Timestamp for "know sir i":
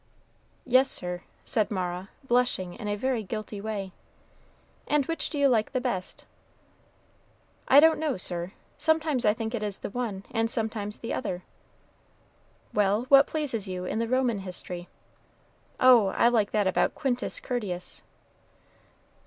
7.99-8.51